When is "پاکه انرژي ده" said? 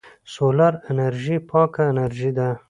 1.49-2.49